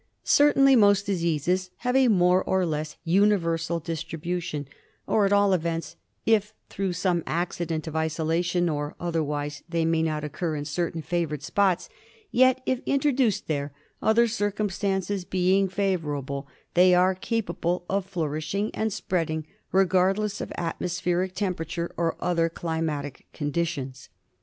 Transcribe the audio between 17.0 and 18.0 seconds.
capable